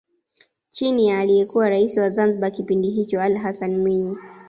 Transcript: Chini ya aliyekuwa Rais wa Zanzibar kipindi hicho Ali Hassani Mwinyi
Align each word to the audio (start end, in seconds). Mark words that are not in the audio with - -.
Chini 0.71 1.07
ya 1.07 1.19
aliyekuwa 1.19 1.69
Rais 1.69 1.97
wa 1.97 2.09
Zanzibar 2.09 2.51
kipindi 2.51 2.89
hicho 2.89 3.21
Ali 3.21 3.37
Hassani 3.37 3.77
Mwinyi 3.77 4.15